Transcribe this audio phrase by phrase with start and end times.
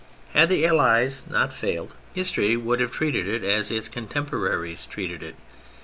[0.33, 5.35] Had the Allies not failed, history would have treated it as its contemporaries treated it.